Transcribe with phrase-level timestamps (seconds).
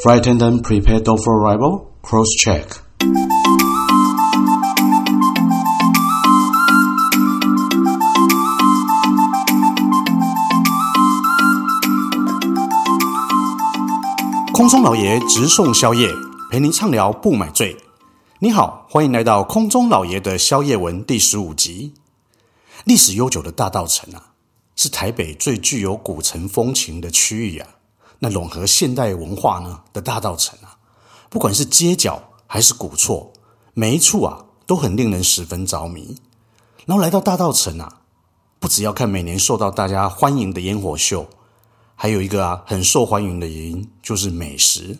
[0.00, 1.90] Flight attendant prepare door for arrival.
[2.02, 2.64] Cross check.
[14.52, 16.08] 空中老爷直送宵夜，
[16.52, 17.76] 陪您畅聊不买醉。
[18.38, 21.94] 你好，欢迎来到空中老爷的宵夜文第十五集。
[22.84, 24.26] 历史悠久的大稻埕啊，
[24.76, 27.66] 是台北最具有古城风情的区域啊。
[28.18, 30.76] 那融合现代文化呢的大稻城啊，
[31.28, 33.32] 不管是街角还是古厝，
[33.74, 36.16] 每一处啊都很令人十分着迷。
[36.86, 38.00] 然后来到大稻城啊，
[38.58, 41.28] 不只要看每年受到大家欢迎的烟火秀。
[42.00, 44.98] 还有一个啊，很受欢迎的原因就是美食，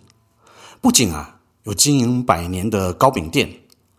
[0.81, 3.48] 不仅啊有经营百年的糕饼店，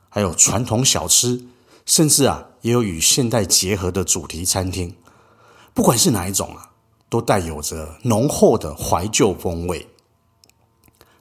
[0.09, 1.45] 还有传统小吃，
[1.85, 4.93] 甚至啊也有与现代结合的主题餐厅。
[5.73, 6.68] 不管是哪一种啊，
[7.09, 9.87] 都带有着浓厚的怀旧风味。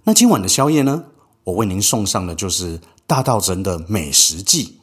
[0.04, 1.04] 那今晚的宵夜呢，
[1.44, 4.78] 我为您送上的就是大稻城的美食记，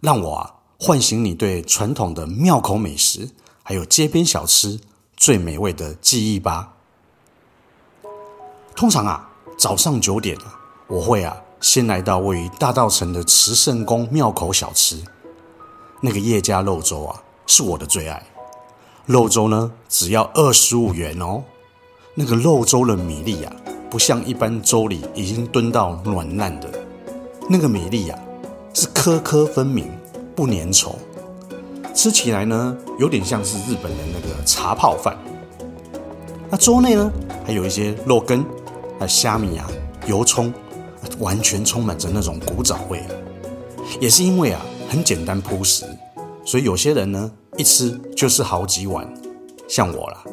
[0.00, 3.30] 让我啊唤醒你对传统的庙口美食，
[3.62, 4.78] 还有街边小吃。
[5.16, 6.74] 最美味的记忆吧。
[8.74, 15.00] 通常啊，早上九点啊，我会啊先来到位于大稻城的慈圣宫庙口小吃，
[16.00, 18.26] 那个叶家肉粥啊，是我的最爱。
[19.06, 21.42] 肉粥呢，只要二十五元哦。
[22.14, 23.54] 那个肉粥的米粒啊，
[23.90, 26.70] 不像一般粥里已经炖到软烂的，
[27.50, 28.18] 那个米粒啊，
[28.72, 29.90] 是颗颗分明，
[30.34, 30.92] 不粘稠。
[31.94, 35.16] 吃起来呢，有点像是日本的那个茶泡饭。
[36.48, 37.12] 那粥内呢，
[37.44, 38.42] 还有一些肉羹、
[39.00, 39.68] 啊虾米啊、
[40.06, 40.50] 油葱，
[41.18, 43.02] 完全充满着那种古早味。
[44.00, 45.84] 也是因为啊，很简单朴实，
[46.42, 49.12] 所以有些人呢，一吃就是好几碗，
[49.68, 50.24] 像我啦。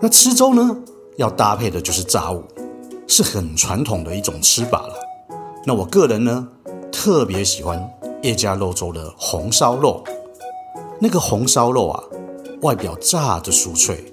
[0.00, 0.76] 那吃粥呢，
[1.16, 2.42] 要搭配的就是炸物，
[3.06, 4.94] 是很传统的一种吃法了。
[5.64, 6.48] 那我个人呢，
[6.90, 7.90] 特别喜欢。
[8.22, 10.02] 叶家肉粥的红烧肉，
[10.98, 12.02] 那个红烧肉啊，
[12.62, 14.12] 外表炸的酥脆，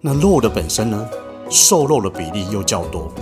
[0.00, 1.06] 那肉的本身呢，
[1.50, 3.12] 瘦肉的比例又较多，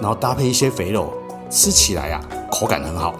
[0.00, 1.12] 然后搭配一些肥肉，
[1.50, 3.14] 吃起来啊，口感很好。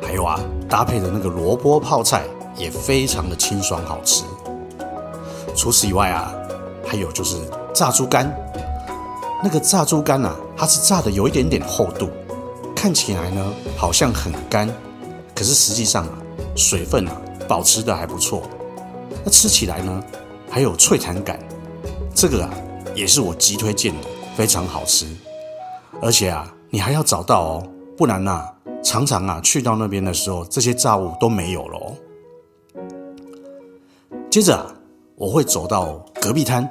[0.00, 0.38] 还有啊，
[0.68, 2.22] 搭配的那个萝卜泡菜
[2.56, 4.24] 也非常的清爽好吃。
[5.54, 6.34] 除此以外啊，
[6.86, 7.36] 还有就是
[7.74, 8.30] 炸猪肝，
[9.42, 12.10] 那个炸猪肝啊，它是炸的有一点点厚度，
[12.74, 14.68] 看起来呢，好像很干。
[15.34, 16.12] 可是实际上啊，
[16.54, 17.12] 水分啊
[17.48, 18.42] 保持得还不错。
[19.24, 20.02] 那吃起来呢，
[20.50, 21.38] 还有脆弹感，
[22.14, 22.50] 这个啊
[22.94, 24.06] 也是我极推荐的，
[24.36, 25.06] 非常好吃。
[26.02, 28.44] 而且啊，你还要找到哦，不然呐，
[28.82, 31.94] 常常啊去到那边的时候，这些炸物都没有了哦。
[34.36, 34.66] 接着啊，
[35.14, 36.68] 我会走到隔壁摊，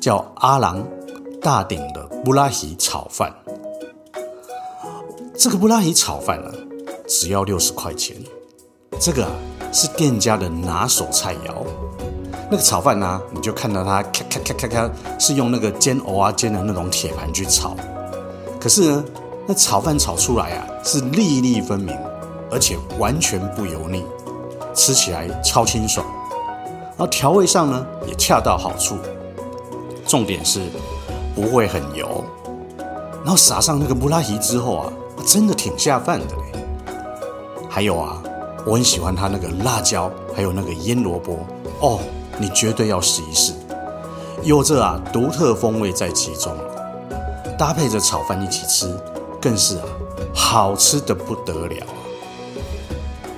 [0.00, 0.84] 叫阿郎
[1.40, 3.32] 大鼎的布拉提炒饭。
[5.38, 6.50] 这个布拉提炒饭呢，
[7.06, 8.16] 只要六十块钱，
[8.98, 9.30] 这个啊
[9.70, 11.64] 是店家的拿手菜肴。
[12.50, 17.76] 那个炒饭呢、你就看到它咔咔咔咔咔，是用那个煎蚵仔煎的那种铁盘去炒。
[18.60, 19.04] 可是呢，
[19.46, 21.96] 那炒饭炒出来啊，是粒粒分明，
[22.50, 24.04] 而且完全不油腻，
[24.74, 26.04] 吃起来超清爽。
[27.00, 28.98] 然后调味上呢，也恰到好处。
[30.06, 30.60] 重点是
[31.34, 32.22] 不会很油。
[33.24, 34.92] 然后撒上那个布拉提之后啊，
[35.24, 36.62] 真的挺下饭的嘞。
[37.70, 38.22] 还有啊，
[38.66, 41.38] 我很喜欢它那个辣椒，还有那个腌萝卜
[41.80, 42.00] 哦，
[42.36, 43.54] 你绝对要试一试，
[44.42, 46.54] 有着啊独特风味在其中，
[47.56, 48.94] 搭配着炒饭一起吃，
[49.40, 49.84] 更是啊
[50.34, 51.86] 好吃得不得了！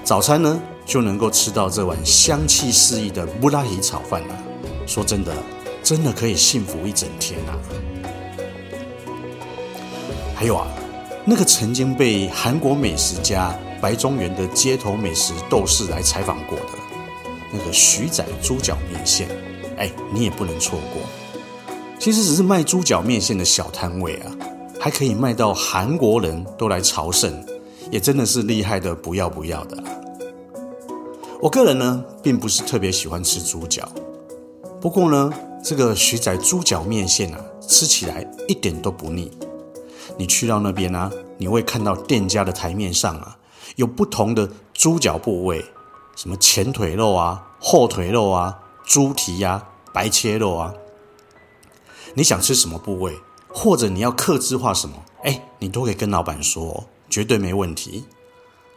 [0.02, 0.60] 早餐呢
[0.92, 4.36] 就能够吃到这碗香气四溢的布拉提炒饭啊，
[4.86, 5.32] 说真的，
[5.82, 7.56] 真的可以幸福一整天啊！
[10.34, 10.66] 还有啊，
[11.24, 16.74] 那个曾经被韩国美食家白中原的街头美食斗士来采访过的
[17.50, 19.26] 那个徐仔猪脚面线，
[19.78, 21.00] 哎，你也不能错过。
[21.98, 24.30] 其实只是卖猪脚面线的小摊位啊，
[24.78, 27.32] 还可以卖到韩国人都来朝圣，
[27.90, 29.82] 也真的是厉害的不要不要的。
[31.42, 33.88] 我个人呢，并不是特别喜欢吃猪脚，
[34.80, 39.28] 不过呢，这个徐仔猪脚面线啊，吃起来一点都不腻。
[40.16, 43.36] 你去到那边啊，你会看到店家的台面上啊。
[43.74, 45.64] 有不同的猪脚部位，
[46.14, 50.72] 什么前腿肉啊、后腿肉啊、猪蹄呀、白切肉啊，
[52.14, 53.18] 你想吃什么部位，
[53.48, 54.94] 或者你要客制化什么，
[55.24, 58.04] 哎，你都可以跟老板说，绝对没问题。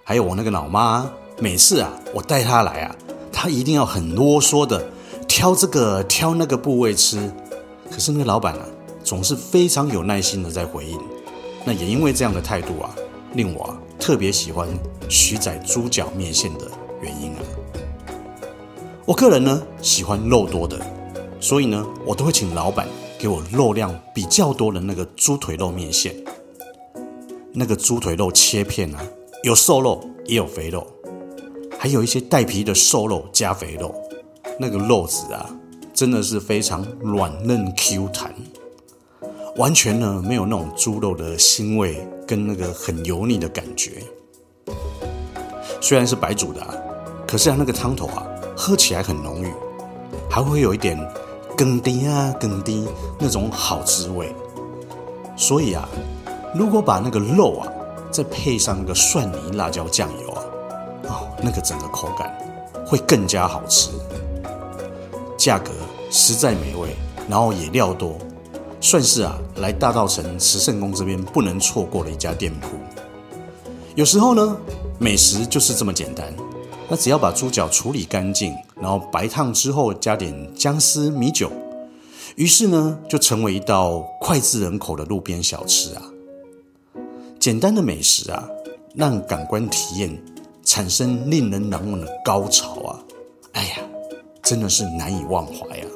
[0.03, 2.95] 还有我那个老妈，每次啊，我带他来啊，
[3.31, 4.89] 他一定要很啰嗦的
[5.27, 7.29] 挑这个挑那个部位吃，
[7.91, 8.65] 可是那个老板啊，
[9.03, 10.97] 总是非常有耐心的在回应。
[11.65, 12.95] 那也因为这样的态度啊，
[13.33, 14.67] 令我啊特别喜欢
[15.09, 16.71] 徐仔猪脚面线的
[17.01, 17.39] 原因啊。
[19.05, 20.79] 我个人呢喜欢肉多的，
[21.41, 22.87] 所以呢我都会请老板
[23.19, 26.15] 给我肉量比较多的那个猪腿肉面线。
[27.51, 29.03] 那个猪腿肉切片啊，
[29.43, 30.85] 有瘦肉也有肥肉，
[31.77, 33.93] 还有一些带皮的瘦肉加肥肉，
[34.59, 35.49] 那个肉质啊
[35.93, 38.33] 真的是非常软嫩 Q 弹。
[39.57, 44.03] 完全呢没有那种猪肉的腥味跟那个很油腻的感觉。
[45.79, 46.73] 虽然是白煮的啊，
[47.27, 48.25] 可是啊那个汤头啊
[48.57, 49.53] 喝起来很浓郁，
[50.29, 50.99] 还会有一点
[51.55, 52.87] 羹丁啊羹丁
[53.19, 54.33] 那种好滋味。
[55.37, 55.87] 所以啊，
[56.53, 57.67] 如果把那个肉啊
[58.09, 60.24] 再配上那个蒜泥辣椒酱油，
[61.41, 62.35] 那个整个口感
[62.85, 63.89] 会更加好吃。
[65.37, 65.71] 价格
[66.09, 66.95] 实在美味，
[67.29, 68.17] 然后也料多。
[68.81, 72.77] 算是啊，来大稻城慈圣宫这边不能错过的一家店铺。
[73.95, 74.57] 有时候呢，
[74.99, 76.31] 美食就是这么简单。
[76.87, 81.51] 那只要把猪脚处理干净，然后白烫之后加点姜丝米酒，
[82.35, 86.03] 于是呢，就成为一道脍炙人口的路边小吃啊。
[87.39, 88.47] 简单的美食啊，
[88.93, 90.15] 让感官体验
[90.65, 92.99] 产生令人难忘的高潮啊！
[93.53, 93.77] 哎呀，
[94.41, 95.87] 真的是难以忘怀啊。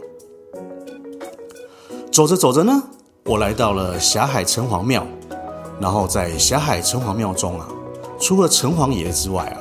[2.12, 2.84] 走着走着呢，
[3.26, 5.06] 我来到了霞海城隍庙，
[5.82, 7.68] 然后在霞海城隍庙中啊，
[8.20, 9.58] 除了城隍爷之外啊，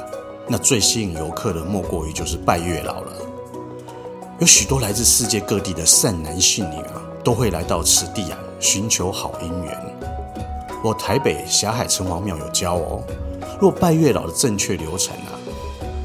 [0.46, 3.12] 那最吸引游客的莫过于就是拜月老了。
[4.40, 9.98] 有许多来自世界各地的善男信女啊，都会来到此地啊，寻求好姻缘。
[10.84, 13.02] 我台北霞海城隍庙有教哦，
[13.60, 15.34] 若拜月老的正确流程啊，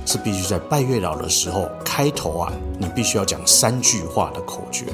[0.06, 4.86] 是必须在拜月老的时候开头啊，你必须要讲三句话的口诀。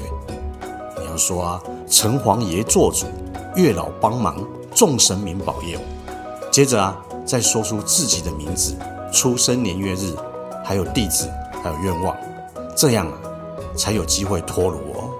[0.98, 3.06] 你要说啊，城隍爷做主，
[3.56, 5.80] 月老帮忙，众神明保佑。
[6.50, 8.76] 接着啊，再说出自己的名字、
[9.10, 10.14] 出生年月日，
[10.62, 11.30] 还有地址，
[11.62, 12.14] 还有愿望，
[12.76, 13.14] 这样啊，
[13.74, 15.10] 才有机会脱炉哦。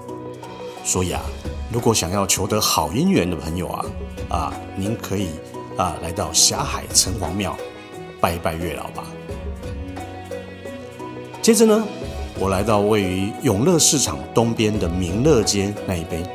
[0.84, 1.22] 所以啊，
[1.72, 3.84] 如果想要求得好姻缘的朋友啊，
[4.28, 5.30] 啊，您可以
[5.80, 7.56] 啊来到霞海城隍庙
[8.20, 9.04] 拜一拜月老吧。
[11.40, 11.84] 接着呢。
[12.42, 16.26] 我来到位于永乐市场东边的民乐街那一边，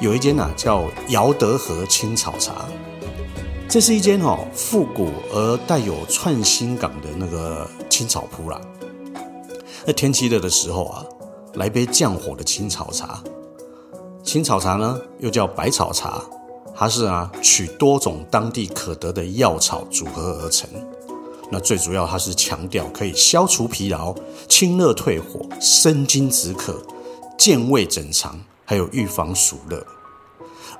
[0.00, 2.64] 有一间呐、啊、叫姚德和青草茶。
[3.68, 8.60] 这是一间哦复古而带有创新感的那个青草铺啦。
[9.86, 11.06] 那天气热的时候啊，
[11.54, 13.22] 来杯降火的青草茶。
[14.24, 16.20] 青草茶呢又叫百草茶，
[16.74, 20.68] 它是啊取多种当地可得的药草组合而成。
[21.50, 24.14] 那最主要，它是强调可以消除疲劳、
[24.48, 26.82] 清热退火、生津止渴、
[27.38, 29.86] 健胃整肠，还有预防暑热。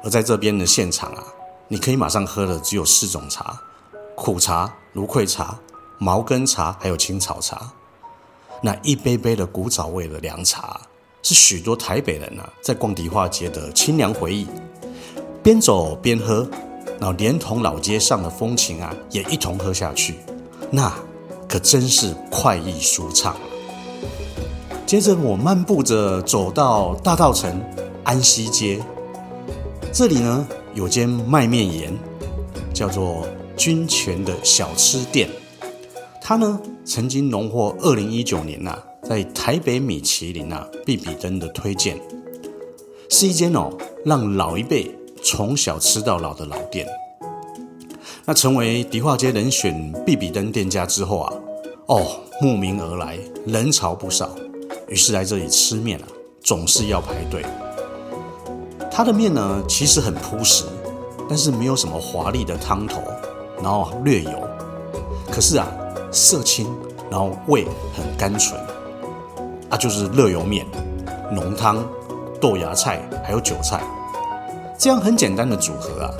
[0.02, 1.22] 而在这边的现场啊，
[1.68, 3.60] 你可以马上喝的只有四种茶：
[4.16, 5.58] 苦茶、芦荟茶、
[5.98, 7.70] 茅根茶，还有青草茶。
[8.62, 10.80] 那一杯杯的古早味的凉茶，
[11.22, 14.46] 是许多台北人啊在逛迪化街的清凉回忆。
[15.42, 16.48] 边走边喝，
[17.00, 20.14] 然后连同老街上的风情啊，也一同喝下去。
[20.70, 20.92] 那
[21.48, 23.34] 可真是快意舒畅。
[24.86, 27.60] 接着我漫步着走到大道城
[28.04, 28.80] 安西街，
[29.92, 31.98] 这里呢有间卖面盐，
[32.72, 35.28] 叫做军权的小吃店。
[36.20, 42.00] 它呢曾经荣获二零一九年呐、啊、在台北米其林啊必比登的推荐，
[43.08, 43.70] 是一间哦
[44.04, 46.86] 让老一辈从小吃到老的老店。
[48.24, 51.32] 那成为迪化街人选必比登店家之后啊，
[51.86, 54.30] 哦，慕名而来，人潮不少。
[54.88, 56.06] 于是来这里吃面啊，
[56.42, 57.44] 总是要排队。
[58.90, 60.64] 它的面呢，其实很朴实，
[61.28, 63.00] 但是没有什么华丽的汤头，
[63.56, 64.30] 然后略油。
[65.30, 65.66] 可是啊，
[66.12, 66.66] 色清，
[67.10, 67.64] 然后味
[67.96, 68.60] 很甘醇。
[69.70, 70.66] 啊，就是热油面、
[71.32, 71.84] 浓汤、
[72.40, 73.82] 豆芽菜还有韭菜，
[74.82, 76.10] 这样很简单的组合啊。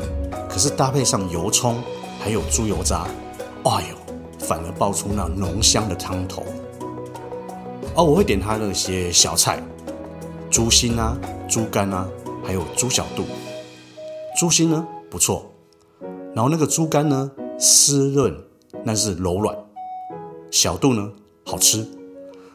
[0.49, 1.83] 可是搭配上油葱，
[2.21, 3.09] 还有猪油渣，
[3.65, 6.45] 哎呦，反而爆出那浓香的汤头。
[7.97, 9.61] 而我会点它那些小菜，
[10.49, 12.07] 猪心啊、猪肝啊，
[12.45, 13.25] 还有猪小肚。
[14.39, 15.51] 猪心呢不错，
[16.33, 18.33] 然后那个猪肝呢湿润，
[18.87, 19.57] 但是柔软，
[20.53, 21.11] 小肚呢
[21.45, 21.85] 好吃，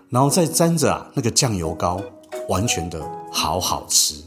[0.09, 1.99] 然后再沾着啊那个酱油膏，
[2.47, 4.23] 完全的好好吃。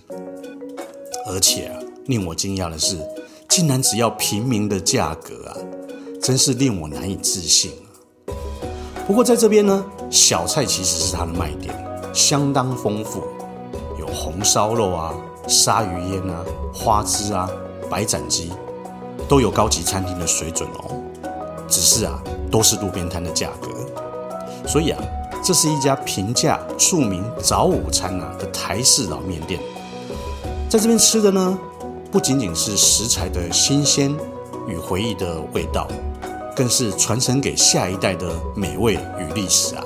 [1.30, 2.98] 而且啊，令我惊讶的是。
[3.48, 5.56] 竟然只要平民的价格啊，
[6.22, 8.30] 真是令我难以置信啊！
[9.08, 11.74] 不过在这边呢，小菜其实是它的卖点，
[12.14, 13.24] 相当丰富，
[13.98, 15.12] 有红烧肉啊、
[15.48, 17.50] 鲨鱼烟啊、花枝啊、
[17.90, 18.52] 白斩鸡，
[19.28, 20.94] 都有高级餐厅的水准哦。
[21.66, 22.22] 只是啊，
[22.52, 23.68] 都是路边摊的价格。
[24.64, 25.02] 所以啊，
[25.42, 29.60] 这是一家平价著名早午餐啊的台式老面店。
[30.70, 31.58] 在这边吃的呢，
[32.12, 34.16] 不仅仅是食材的新鲜
[34.68, 35.88] 与回忆的味道，
[36.54, 39.82] 更是传承给下一代的美味与历史啊。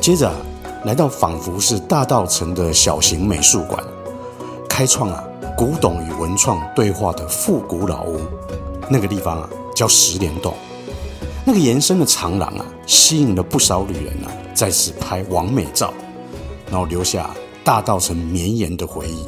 [0.00, 0.36] 接着啊，
[0.84, 3.82] 来到仿佛是大稻城的小型美术馆，
[4.68, 5.24] 开创啊
[5.58, 8.20] 古董与文创对话的复古老屋。
[8.88, 10.54] 那个地方啊叫十莲洞，
[11.44, 15.92] 那个延伸的长廊啊，吸引了不少旅人啊在此拍完美照，
[16.70, 19.26] 然后留下大稻城绵延的回忆。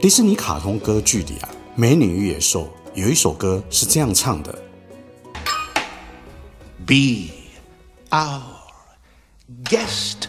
[0.00, 2.62] 迪士尼卡通歌剧里啊，《美女与野兽》
[2.94, 4.56] 有一首歌是这样唱的。
[6.86, 7.32] ：Be
[8.10, 8.40] our
[9.64, 10.28] Guest,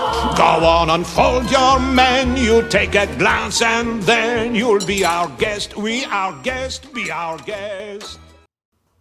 [0.21, 5.75] Go on, unfold your menu, take a glance, and then you'll be our guest.
[5.75, 8.17] We our guest, be our guest.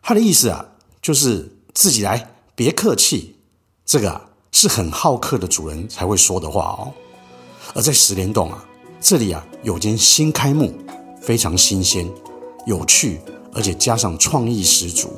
[0.03, 0.65] 他的意思啊，
[1.03, 3.37] 就是自己来，别客气。
[3.85, 6.93] 这个啊，是很好客的主人才会说的话哦。
[7.75, 8.65] 而在十莲洞啊，
[8.99, 10.73] 这里啊有间新开幕，
[11.21, 12.11] 非常新鲜、
[12.67, 13.21] 有趣，
[13.55, 15.12] 而且加上创意十足，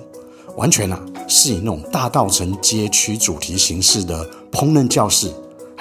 [0.56, 5.32] 完全啊是以那种大道城街区主题形式的烹饪教室。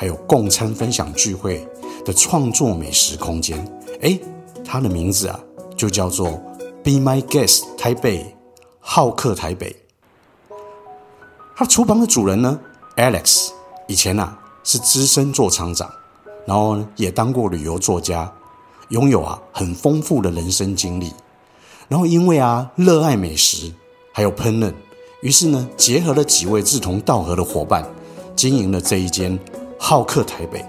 [0.02, 1.64] 还有共餐分享聚会
[2.04, 3.64] 的创作美食空间，
[4.00, 4.20] 诶，
[4.66, 5.40] 它的名字啊
[5.78, 6.28] 就叫做
[6.84, 8.36] Be My Guest 台北，
[8.80, 9.76] 好客台北。
[11.56, 12.60] 它厨房的主人呢
[12.96, 13.52] ，Alex，
[13.88, 15.88] 以前啊是资深座厂长，
[16.48, 18.34] 然后呢也当过旅游作家，
[18.90, 21.14] 拥有啊很丰富的人生经历。
[21.88, 23.72] 然后因为啊热爱美食，
[24.12, 24.74] 还有烹饪，
[25.22, 27.88] 于是呢结合了几位志同道合的伙伴，
[28.36, 29.38] 经营了这一间。
[29.84, 30.64] 好客台北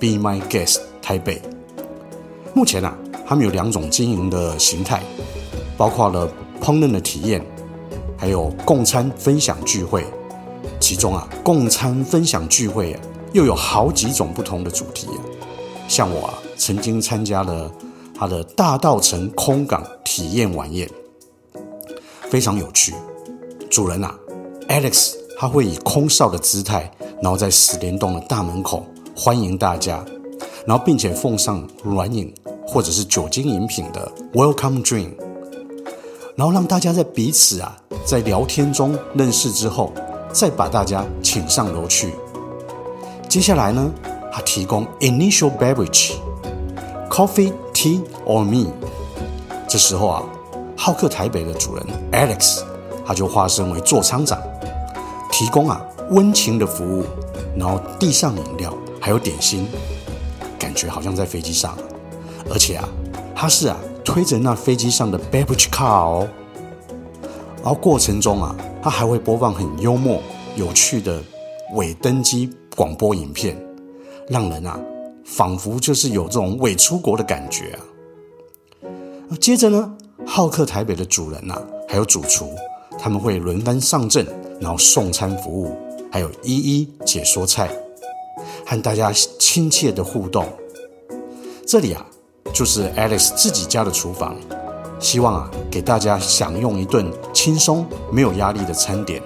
[0.00, 1.40] ，Be My Guest 台北。
[2.54, 5.02] 目前啊，他们有两种经营的形态，
[5.76, 6.26] 包括了
[6.62, 7.44] 烹饪的体验，
[8.16, 10.02] 还有共餐分享聚会。
[10.80, 13.00] 其中啊，共餐分享聚会啊，
[13.34, 15.20] 又有好几种不同的主题啊。
[15.86, 17.70] 像我啊，曾经参加了
[18.18, 20.88] 他的大道城空港体验晚宴，
[22.30, 22.94] 非常有趣。
[23.70, 24.18] 主人啊
[24.68, 26.90] ，Alex，他会以空少的姿态。
[27.24, 28.84] 然后在十莲洞的大门口
[29.16, 30.04] 欢迎大家，
[30.66, 32.30] 然后并且奉上软饮
[32.66, 35.12] 或者是酒精饮品的 Welcome Drink，
[36.36, 39.90] 然后让大家在彼此啊在聊天中认识之后，
[40.34, 42.12] 再把大家请上楼去。
[43.26, 43.90] 接下来呢，
[44.30, 48.70] 他提供 Initial Beverage，Coffee、Tea or Me。
[49.66, 50.22] 这时候啊，
[50.76, 52.60] 好客台北的主人 Alex，
[53.06, 54.38] 他就化身为座舱长，
[55.32, 55.80] 提供啊。
[56.10, 57.04] 温情的服务，
[57.56, 59.66] 然后递上饮料，还有点心，
[60.58, 61.76] 感觉好像在飞机上。
[62.50, 62.88] 而且啊，
[63.34, 66.28] 他是啊推着那飞机上的 beverage car 哦。
[67.62, 70.20] 然后过程中啊，他还会播放很幽默、
[70.56, 71.22] 有趣的
[71.72, 73.56] 伪登机广播影片，
[74.28, 74.78] 让人啊
[75.24, 77.80] 仿佛就是有这种伪出国的感觉啊。
[79.40, 79.96] 接着呢，
[80.26, 82.50] 好客台北的主人呐、啊，还有主厨，
[82.98, 84.26] 他们会轮番上阵，
[84.60, 85.74] 然后送餐服务。
[86.14, 87.68] 还有一一解说菜，
[88.64, 90.46] 和大家亲切的互动。
[91.66, 92.06] 这里啊，
[92.52, 94.36] 就是 Alex 自己家的厨房，
[95.00, 99.20] 希望啊，给大家享用一顿轻松、没有压力的餐点。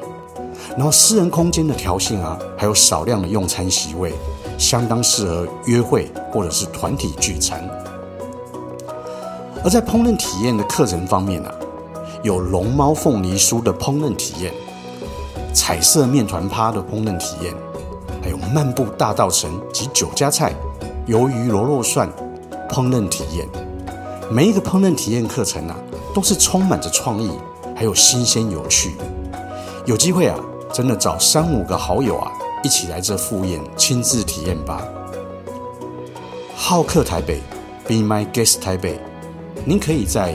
[0.79, 4.15] 然后私人空间的调性啊，还有少量的用餐席位，
[4.57, 7.63] 相当适合约会或者是团体聚餐。
[9.63, 11.55] 而在烹饪体验的课程方面啊，
[12.23, 14.55] 有龙猫凤梨酥的烹饪体验。
[15.53, 17.55] 彩色面团趴的烹饪体验，
[18.23, 20.55] 还有漫步大道城及酒家菜、
[21.07, 22.09] 鱿鱼螺肉蒜
[22.69, 23.47] 烹饪体验。
[24.31, 25.77] 每一个烹饪体验课程啊，
[26.15, 27.31] 都是充满着创意，
[27.75, 28.95] 还有新鲜有趣。
[29.87, 30.39] 有机会啊，
[30.73, 32.31] 真的找三五个好友啊，
[32.63, 34.87] 一起来这赴宴亲自体验吧。
[36.55, 37.41] 好客台北
[37.87, 39.01] ，Be My Guest 台北，
[39.65, 40.35] 您可以在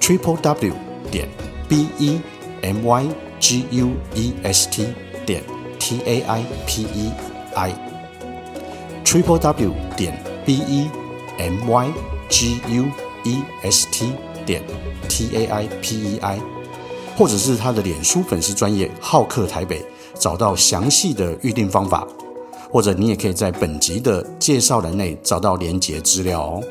[0.00, 0.72] Triple W
[1.10, 1.28] 点
[1.68, 2.20] B E
[2.62, 3.06] M Y。
[3.44, 4.86] G U E S T
[5.26, 5.42] 点
[5.78, 7.12] T A I P E
[7.54, 10.88] I，Triple W 点 B E
[11.36, 11.92] M Y
[12.30, 12.86] G U
[13.24, 14.12] E S T
[14.46, 14.62] 点
[15.10, 16.40] T A I P E I，
[17.18, 19.84] 或者是他的脸书粉丝专业好客台北，
[20.18, 22.08] 找到详细的预订方法，
[22.72, 26.62] 或者你也可以在本集的介绍栏内找到连结资料哦。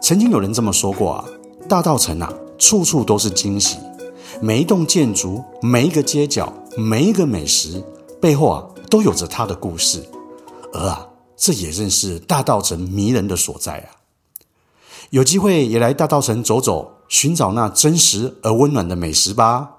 [0.00, 1.24] 曾经有人这么说过啊，
[1.68, 3.76] 大稻埕啊，处处都是惊喜，
[4.42, 7.82] 每一栋建筑、每一个街角、每一个美食
[8.20, 10.04] 背后啊，都有着它的故事，
[10.72, 13.88] 而啊，这也正是大稻城迷人的所在啊。
[15.10, 16.92] 有机会也来大稻城走走。
[17.08, 19.70] 寻找那真实而温暖的美食吧。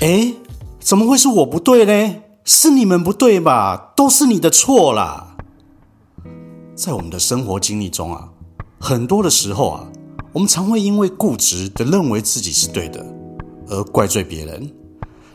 [0.00, 0.32] 哎，
[0.80, 2.23] 怎么会是我不对呢？
[2.46, 3.94] 是你们不对吧？
[3.96, 5.34] 都是你的错啦！
[6.74, 8.28] 在我们的生活经历中啊，
[8.78, 9.86] 很多的时候啊，
[10.34, 13.02] 我们常会因为固执的认为自己是对的，
[13.68, 14.70] 而怪罪别人。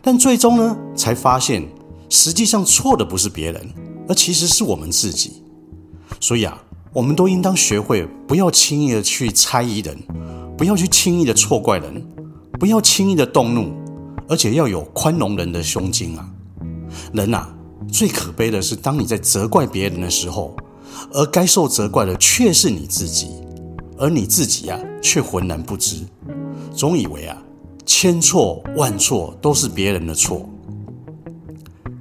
[0.03, 1.67] 但最终呢，才发现
[2.09, 3.73] 实际上错的不是别人，
[4.07, 5.41] 而其实是我们自己。
[6.19, 6.61] 所以啊，
[6.93, 9.97] 我们都应当学会不要轻易的去猜疑人，
[10.55, 12.05] 不要去轻易的错怪人，
[12.59, 13.73] 不要轻易的动怒，
[14.27, 16.29] 而且要有宽容人的胸襟啊。
[17.13, 17.53] 人啊，
[17.87, 20.55] 最可悲的是当你在责怪别人的时候，
[21.13, 23.29] 而该受责怪的却是你自己，
[23.97, 25.97] 而你自己啊，却浑然不知，
[26.73, 27.37] 总以为啊。
[27.85, 30.47] 千错万错都是别人的错。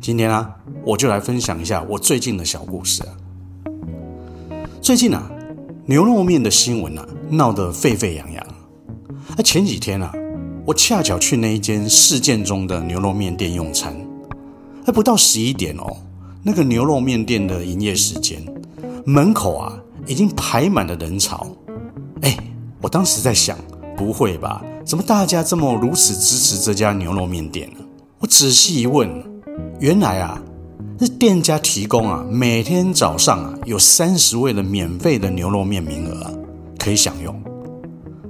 [0.02, 0.54] 今天啊，
[0.84, 3.08] 我就来分享一下我最近的小故事啊。
[4.82, 5.30] 最近啊，
[5.86, 8.46] 牛肉面的新闻啊闹得沸沸扬扬。
[9.34, 10.12] 那前几天啊，
[10.66, 13.96] 我恰巧去那一间事件中的牛肉面店用餐，
[14.88, 15.98] 还不到十一点哦，
[16.42, 18.42] 那个牛肉面店的营业时间，
[19.04, 21.46] 门口啊已经排满了人潮。
[22.22, 22.34] 哎，
[22.80, 23.58] 我当时在想，
[23.98, 24.64] 不会吧？
[24.86, 27.84] 怎么大家这么如此支持这家牛肉面店呢？
[28.18, 29.22] 我仔细一问，
[29.78, 30.42] 原来啊，
[30.98, 36.32] 是店家提供啊，每天早上啊有三十位的免费的牛肉面名额，
[36.78, 37.34] 可以享用。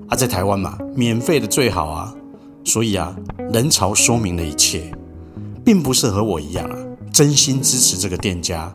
[0.08, 2.12] 啊，在台湾嘛，免费的最好啊，
[2.64, 3.14] 所以啊，
[3.52, 4.90] 人潮说明了一切，
[5.68, 6.78] 并不是和我一样啊，
[7.12, 8.74] 真心支持这个店家。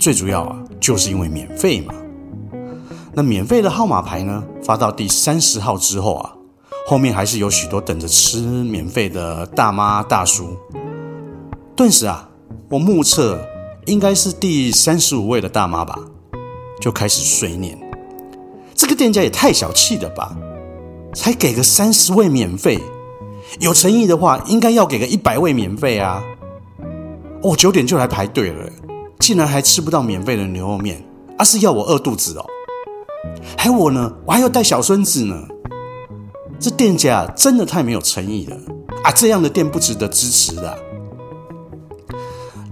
[0.00, 1.94] 最主要啊，就是因为免费嘛。
[3.12, 6.34] 那免费的号码牌呢，发到第三十号之后啊。
[6.88, 10.56] 后面还是有许多等着吃免费的大妈大叔。
[11.76, 12.28] 顿时啊，
[12.68, 13.40] 我目测
[13.86, 15.96] 应该是第三十五位的大妈吧，
[16.80, 17.78] 就开始碎念：
[18.74, 20.36] 这个店家也太小气了吧！
[21.14, 22.80] 才给个三十位免费，
[23.60, 26.22] 有诚意的话，应该要给个一百位免费啊！
[27.42, 28.70] 哦，九点就来排队了，
[29.18, 31.02] 竟然还吃不到免费的牛肉面，
[31.38, 32.44] 而、啊、是要我饿肚子哦！
[33.56, 35.46] 还有我呢，我还要带小孙子呢。
[36.60, 38.56] 这店家真的太没有诚意了
[39.04, 39.12] 啊！
[39.12, 40.78] 这样的店不值得支持的。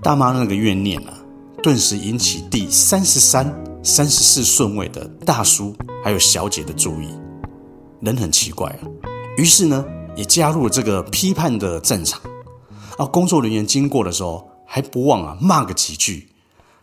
[0.02, 1.14] 大妈那个怨念啊，
[1.62, 7.08] 顿时引起第三十三、三十四顺位的大叔还有小姐的注意。
[8.00, 8.82] 人很奇怪啊，
[9.36, 9.84] 于是呢，
[10.16, 12.20] 也加入了这个批判的战场。
[12.96, 16.28] 啊，工作人员经过的时候，还不忘啊骂个几句，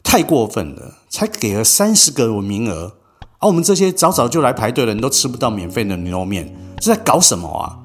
[0.03, 2.93] 太过分了，才给了三十个名额，
[3.39, 6.55] 而我们这些早早就来排队的人都吃不到免费的牛肉面。
[6.79, 7.79] 是在搞什么啊？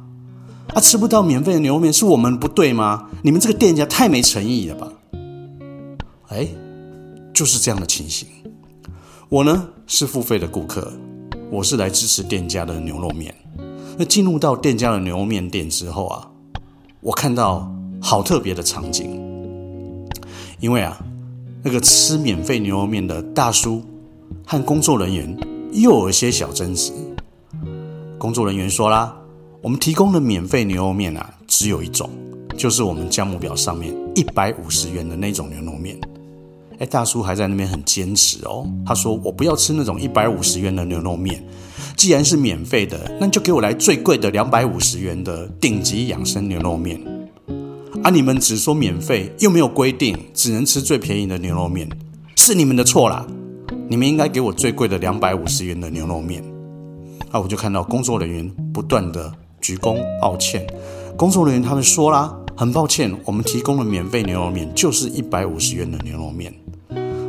[0.75, 3.09] 啊，吃不到免费的牛肉面是我们不对吗？
[3.23, 4.89] 你们这个店家太没诚意了吧？
[6.29, 6.47] 哎，
[7.33, 8.29] 就是这样的情形。
[9.31, 10.93] 我呢是付费的顾客，
[11.51, 13.35] 我是来支持店家的牛肉面。
[14.01, 16.31] 那进入到店家的牛肉面店之后啊，
[17.01, 17.69] 我看到
[18.01, 19.21] 好特别的场景，
[20.61, 20.97] 因为啊，
[21.65, 23.83] 那个吃免费牛肉面的大叔
[24.47, 25.37] 和工作人员
[25.73, 26.93] 又有一些小争执。
[28.19, 29.13] 工作人员说啦
[29.61, 32.09] ：“我们提供的免费牛肉面啊，只有一种，
[32.57, 35.99] 就是我们价目表上面一百五十元的那种牛肉面。”
[36.79, 38.65] 哎，大叔还在那边很坚持哦。
[38.87, 41.45] 他说：“我不要吃那种一百五十元的牛肉面，
[41.99, 46.97] 既然是免费的，那就给我来最贵的两百五十元的顶级养生牛肉面。
[48.05, 51.89] 啊，你们只说免费，又没有规定只能吃最便宜的牛肉面，
[52.37, 53.27] 是你们的错啦！
[53.89, 56.41] 你们应该给我最贵的两百五十元的牛肉面。”
[57.33, 60.65] 啊，我就看到工作人员不断的鞠躬道歉。
[61.17, 66.55] 工作人员他们说啦，很抱歉，我们提供的免费牛肉面就是一百五十元的牛肉面。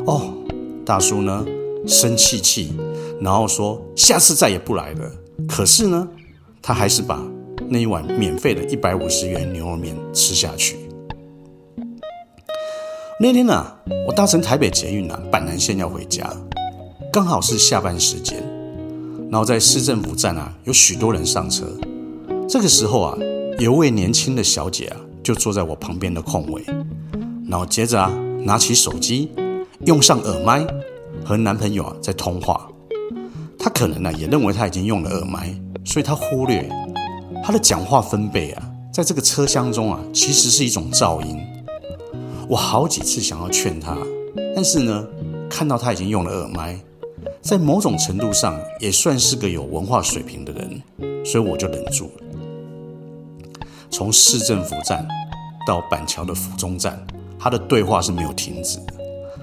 [0.05, 0.31] 哦，
[0.85, 1.43] 大叔呢
[1.87, 2.71] 生气气，
[3.21, 5.11] 然后说下次再也不来了。
[5.47, 6.07] 可是呢，
[6.61, 7.21] 他还是把
[7.67, 10.77] 那一碗免费的一百五十元牛肉面吃下去。
[13.21, 13.77] 那天呢、啊，
[14.07, 16.31] 我搭乘台北捷运啊，板南线要回家，
[17.11, 18.41] 刚好是下班时间。
[19.29, 21.65] 然后在市政府站啊，有许多人上车。
[22.47, 23.17] 这个时候啊，
[23.59, 26.63] 有位年轻的小姐啊，就坐在我旁边的空位。
[27.47, 28.09] 然后接着啊，
[28.43, 29.31] 拿起手机，
[29.85, 30.65] 用上耳麦，
[31.23, 32.69] 和男朋友啊在通话。
[33.59, 36.67] 他可能呢也认为他已经用了耳麦，所以他忽略
[37.43, 41.37] 他的讲话分贝啊，在这个车厢中啊，其实是一种噪音。
[42.47, 43.97] 我好几次想要劝他，
[44.55, 45.05] 但是呢，
[45.49, 46.79] 看到他已经用了耳麦，
[47.41, 50.81] 在某种程度上也算是个有文化水平的人，
[51.25, 52.23] 所以我就忍住了。
[53.91, 55.05] 从市政府站
[55.67, 57.05] 到板桥的府中站，
[57.37, 58.93] 他的对话是没有停止的，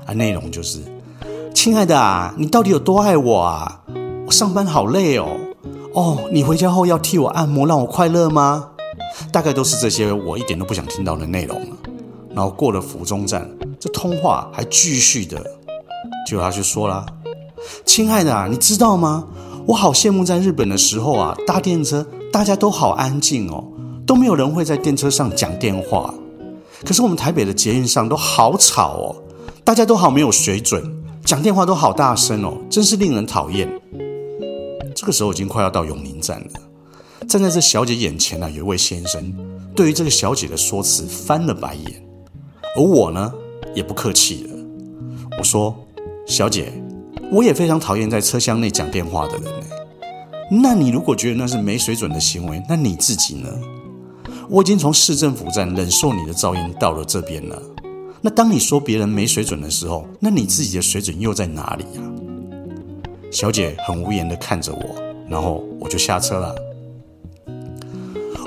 [0.07, 0.81] 啊，内容就是
[1.55, 3.83] ：“亲爱的啊，你到底有多爱我啊？
[4.31, 5.29] 上班好累哦，
[5.95, 8.71] 哦，你回家后要替我按摩，让我快乐吗？”
[9.33, 11.77] 大概都是这些我一点都不想听到的内容了。
[12.35, 13.49] 然后过了府中站，
[13.81, 15.39] 这通话还继续的，
[16.27, 17.07] 结果他就说了
[17.87, 19.25] ：“亲爱的啊，你知道吗？
[19.67, 23.65] 我好羡慕在日本的时候啊，搭电车大家都好安静哦。”
[24.07, 26.15] 都没有人会在电车上讲电话，
[26.85, 29.17] 可是我们台北的捷运上都好吵哦，
[29.65, 30.81] 大家都好没有水准，
[31.25, 33.69] 讲电话都好大声哦，真是令人讨厌。
[34.97, 39.31] 这个时候已经快要到永宁站了，站在这小姐眼前呢，有一位先生，
[39.75, 42.03] 对于这个小姐的说辞翻了白眼，
[42.75, 43.31] 而我呢
[43.75, 44.57] 也不客气了，
[45.39, 45.77] 我说
[46.27, 46.73] ：“小姐，
[47.31, 49.67] 我也非常讨厌在车厢内讲电话的人呢。
[50.51, 53.51] 那你如果觉得那是没水准的行为，那你自己呢？”
[54.49, 57.61] 我已经从市政府站忍受你的噪音到了这边了。
[58.23, 62.03] 那当你说别人没水准的时候，那你自己的水准又在哪里呀？
[63.37, 64.83] 小姐很无言地看着我，
[65.29, 66.55] 然后我就下车了。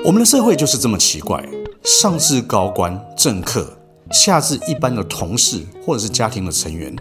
[0.04, 1.48] 我们的社会就是这么奇怪，
[1.84, 3.78] 上至高官政客，
[4.10, 6.92] 下至一般的同事或者是家庭的成员，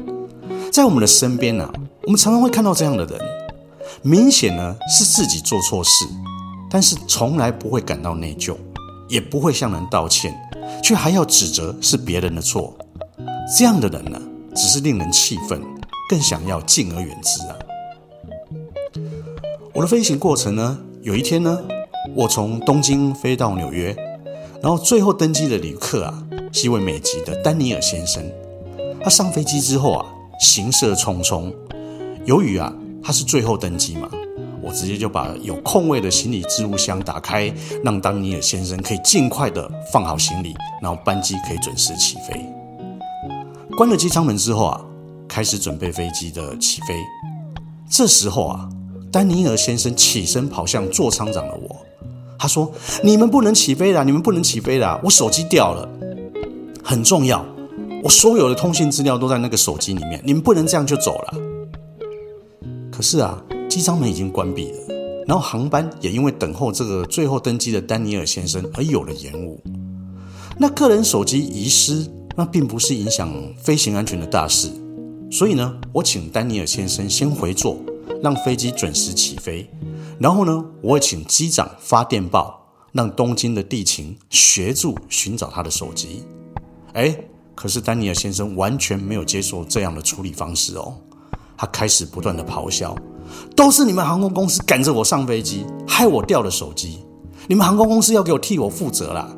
[0.72, 1.68] 在我们的身边呢，
[2.04, 3.20] 我们常常会看到这样的人，
[4.04, 6.06] 明显呢是自己做错事，
[6.70, 8.56] 但是从来不会感到内疚。
[9.08, 10.40] 也不会向人道歉，
[10.84, 12.78] 却还要指责是别人的错。
[13.58, 14.22] 这样的人呢，
[14.56, 15.60] 只是令人气愤，
[16.08, 17.56] 更想要敬而远之啊。
[19.80, 21.58] 我的飞行过程呢，有一天呢，
[22.14, 23.96] 我从东京飞到纽约，
[24.62, 28.22] 然后最后登机的旅客啊，是一位美籍的丹尼尔先生。
[29.02, 30.06] 他上飞机之后啊，
[30.38, 31.54] 行色匆匆，
[32.26, 34.10] 由于啊，他是最后登机嘛。
[34.62, 37.50] 我直接就把有空位的行李置物箱打开，
[37.82, 42.46] 让丹尼尔先生可以尽快的放好行李，然后班机可以准时起飞。
[43.78, 44.82] 关了机舱门之后啊，
[45.26, 46.96] 开始准备飞机的起飞。
[47.90, 48.70] 这时候啊，
[49.12, 51.76] 丹尼尔先生起身跑向座舱长的我，
[52.38, 52.72] 他说
[53.04, 55.90] ：“你们不能起飞了，你们不能起飞了，我手机掉了，
[56.84, 57.46] 很重要，
[58.04, 61.34] 我所有的通信资料都在那个手机里面，你们不能这样就走了。”
[62.92, 63.44] 可是啊。
[63.70, 64.78] 机舱门已经关闭了，
[65.28, 69.62] 然后航班也因为等候这个最后登机的丹尼尔先生而有了延误。
[70.58, 72.04] 那个人手机遗失，
[72.36, 74.72] 那并不是影响飞行安全的大事，
[75.32, 77.78] 所以呢，我请丹尼尔先生先回座，
[78.22, 79.70] 让飞机准时起飞。
[80.20, 86.24] 然后呢，我会请机长发电报，让东京的地勤协助寻找他的手机。
[86.94, 87.16] 哎，
[87.56, 90.96] 可是丹尼尔先生完全没有接受这样的处理方式哦，
[91.58, 92.96] 他开始不断的咆哮。
[93.56, 97.00] 都是你们航空公司赶着我上飞机，害我掉了手机。
[97.48, 99.32] 你们航空公司要给我替我负责啦。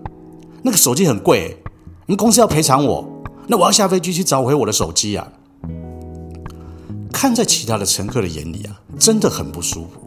[0.64, 1.58] 那个手机很贵，
[2.06, 3.06] 你们公司要赔偿我。
[3.48, 5.28] 那我要下飞机去找回我的手机啊！
[7.12, 10.02] 看在其他的乘客的眼里啊，真的很不舒服。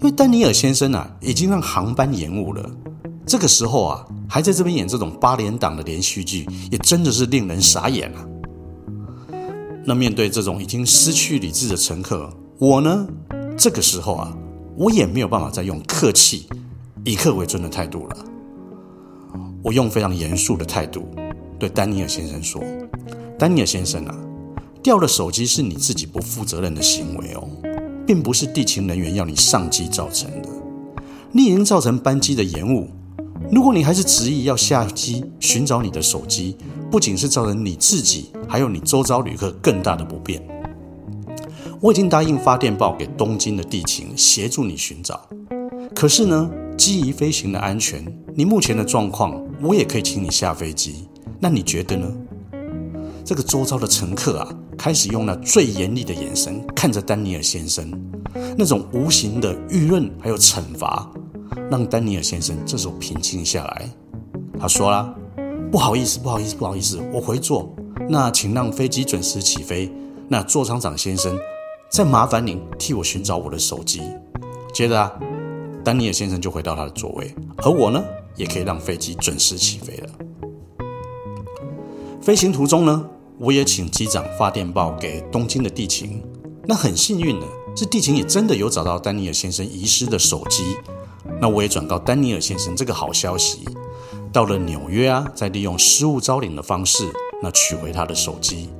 [0.00, 2.70] 因为丹尼尔先生啊，已经让航班延误了。
[3.24, 8.26] 这个时候啊，还在这边演这种八连档的连续剧，也真的是令人傻眼啊。
[9.84, 13.06] 那面对这种已经失去理智的乘客，我呢，
[13.56, 14.36] 这个时候啊，
[14.76, 16.48] 我也没有办法再用客气、
[17.04, 18.16] 以客为尊的态度了。
[19.62, 21.08] 我用非常严肃的态度
[21.58, 22.60] 对丹尼尔先生说
[23.38, 24.16] ：“丹尼尔先生啊，
[24.82, 27.48] 掉了手机是你自己不负责任的行为哦，
[28.04, 30.48] 并不是地勤人员要你上机造成的。
[31.30, 32.88] 你已经造成班机的延误。
[33.50, 36.56] 如果你还是执意要下机寻找你的手机，
[36.90, 40.42] 不仅是造成你自己，还有你周遭旅客更大的不便。”
[41.80, 45.28] 我已经答应发电报给东京的地勤协助你寻找，
[45.94, 51.08] 可是呢，基于飞行的安全，你目前的状况，我也可以请你下飞机。
[51.40, 52.12] 那你觉得呢？
[53.24, 57.90] 这个周遭的乘客啊，开始用那最严厉的眼神看着丹尼尔先生，
[58.56, 61.10] 那种无形的舆论还有惩罚，
[61.70, 63.88] 让丹尼尔先生这时候平静下来。
[64.58, 65.14] 他说了
[65.70, 67.74] ：“不好意思，不好意思，不好意思，我回座。
[68.08, 69.90] 那请让飞机准时起飞。
[70.28, 71.38] 那座舱长先生。”
[71.92, 74.00] 再麻烦您替我寻找我的手机。
[74.72, 75.12] 接着啊，
[75.84, 78.02] 丹尼尔先生就回到他的座位，而我呢，
[78.34, 80.08] 也可以让飞机准时起飞了。
[82.22, 83.06] 飞行途中呢，
[83.38, 86.22] 我也请机长发电报给东京的地勤。
[86.66, 90.76] 那很幸运的是，地勤也真的有找到丹尼尔先生遗失的手机。
[91.40, 93.64] 那我也转告丹尼尔先生这个好消息。
[94.32, 98.70] 到了纽约啊，再利用失物招领的方式，那取回他的手机，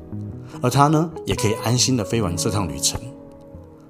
[0.62, 2.99] 而他呢，也可以安心的飞完这趟旅程。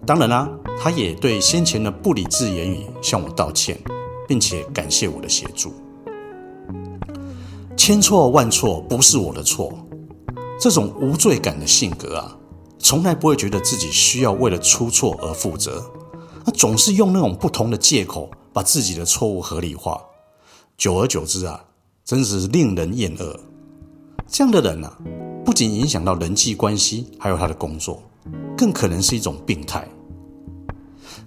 [0.04, 3.78] 当然啦、他也对先前的不理智言语向我道歉，
[4.26, 5.72] 并且感谢我的协助。
[7.76, 9.72] 千错万错不是我的错，
[10.62, 12.38] 这种无罪感的性格啊，
[12.78, 15.84] 从来不会觉得自己需要为了出错而负责，
[16.44, 20.00] 他总是用那种不同的借口把自己的错误合理化。
[20.78, 21.64] 久而久之啊，
[22.04, 23.40] 真是令人厌恶。
[24.28, 24.96] 这样的人啊，
[25.44, 28.00] 不仅影响到人际关系，还有他的工作，
[28.56, 29.88] 更可能是一种病态。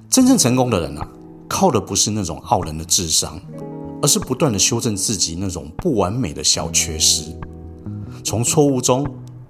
[0.10, 1.06] 真正成功的人啊，
[1.50, 3.38] 靠的不是那种傲人的智商，
[4.02, 7.38] 而是不断的修正自己那种不完美的小缺失，
[8.24, 9.06] 从错误中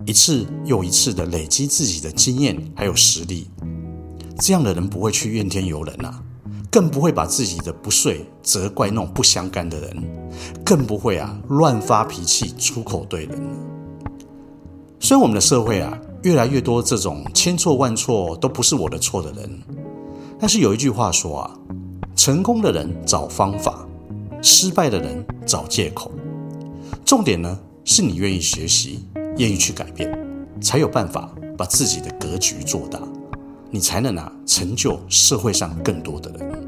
[0.06, 3.48] 一次又一次的累积自己的经验还有实力。
[4.40, 6.22] 这样的人不会去怨天尤人啊。
[6.72, 10.04] 更不会把自己的不遂责怪那种不相干的人，
[10.66, 13.42] 更不会啊乱发脾气、出口对人。
[15.00, 19.50] 虽然我们的社会啊越来越多这种千错万错都不是我的错的人，
[20.38, 21.60] 但是有一句话说啊，
[22.14, 23.88] 成功的人找方法，
[24.42, 26.12] 失败的人找借口。
[27.06, 29.00] 重点呢是你愿意学习，
[29.38, 30.12] 愿意去改变，
[30.62, 33.00] 才有办法把自己的格局做大，
[33.70, 36.68] 你才能啊成就社会上更多的人。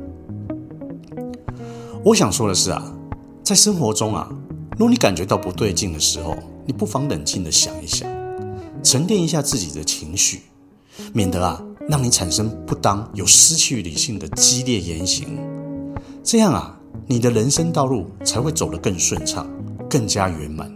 [2.04, 2.94] 我想说的是啊，
[3.44, 4.30] 在生活中啊，
[4.72, 8.10] 如果你感觉到不对劲的时候，你不妨冷静地想一想，
[8.84, 10.42] 沉淀一下自己的情绪，
[11.14, 15.38] 免得啊让你产生不当、有失去理性的激烈言行。
[16.24, 19.48] 这样啊，你的人生道路才会走得更顺畅、
[19.90, 20.70] 更加圆满。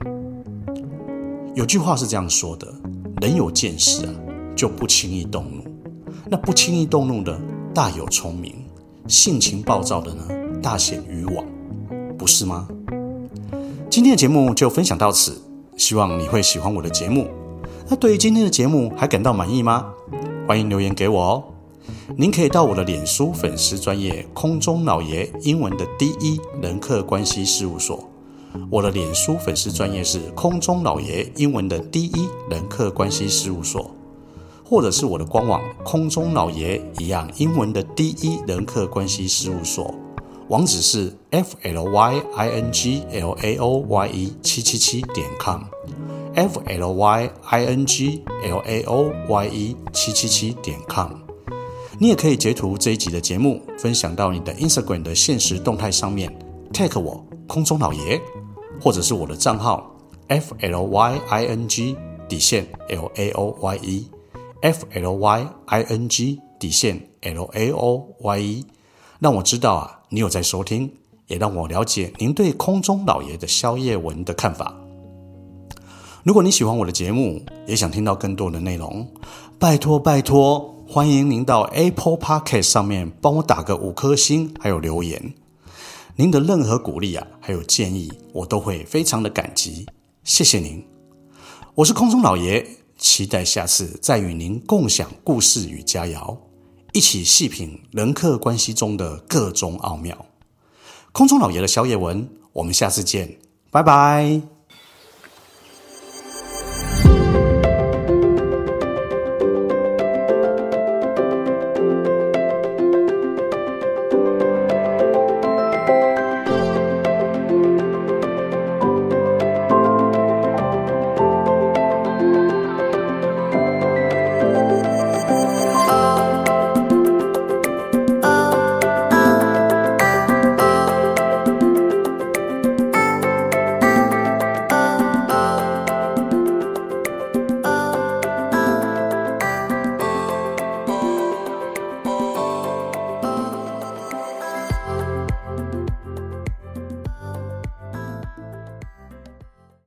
[1.54, 2.74] 有句话是这样说的：
[3.22, 4.14] 人有见识啊，
[4.56, 5.62] 就不轻易动怒；
[6.30, 7.38] 那不轻易动怒的，
[7.74, 8.54] 大有聪明；
[9.06, 10.24] 性情暴躁的呢，
[10.64, 11.46] 大显愚妄，
[12.18, 12.70] 不是吗？
[13.90, 15.42] 今天的节目就分享到此，
[15.76, 17.28] 希望你会喜欢我的节目。
[17.90, 19.88] 那对于今天的节目还感到满意吗？
[20.48, 21.44] 欢迎留言给我哦。
[22.16, 28.10] 您可以到我的脸书粉丝专业空中老爷英文的第一人客关系事务所。
[28.70, 33.92] 我的脸书粉丝专业是空中老爷英文的第一人客关系事务所，
[34.64, 39.94] 或者是我的官网空中老爷一样英文的第一人客关系事务所。
[40.48, 47.30] 网址是 f l y i n g l a o y e 七七七点 com，f l y
[47.52, 51.10] i n g l a o y e 七七七点 com。
[51.98, 56.34] 你也可以截图这一集的节目，分享到你的 Instagram 的现实动态上面
[56.74, 58.20] ，tag 我空中老爷，
[58.82, 59.90] 或者是我的账号
[60.28, 61.96] f l y i n g
[62.28, 68.08] 底线 l a o y e，f l y i n g 底线 l a o
[68.20, 68.66] y e，
[69.20, 70.00] 让我知道啊。
[70.14, 70.92] 你有在收听，
[71.28, 74.76] 也让我了解您对空中老爷的宵夜文的看法。
[76.24, 79.08] 如果你喜欢我的节目，也想听到更多的内容，
[79.58, 85.34] 拜托拜托，欢迎您到 Apple Podcast 上面帮我打个五颗星，还有留言。
[86.16, 89.88] 您的任何鼓励啊，还有建议，我都会非常的感激。
[90.24, 90.86] 谢谢您，
[91.76, 92.66] 我是空中老爷，
[92.98, 96.38] 期待下次再与您共享故事与佳肴。
[96.94, 100.26] 一起细品人客关系中的各种奥妙。
[101.12, 103.40] 空中老爷的宵夜文，我们下次见，
[103.72, 104.61] 拜拜。